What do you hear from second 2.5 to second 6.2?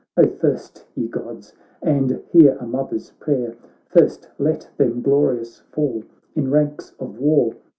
a mother's prayer. First let them glorious fall